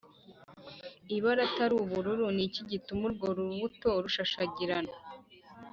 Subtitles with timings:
[1.15, 4.93] Ibara atari ubururu ni iki gituma urwo rubuto rushashagirana